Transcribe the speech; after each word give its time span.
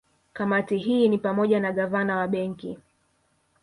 Kamati 0.33 0.77
hii 0.77 1.09
ni 1.09 1.17
pamoja 1.17 1.59
na 1.59 1.71
Gavana 1.71 2.17
wa 2.17 2.27
Benki 2.27 2.77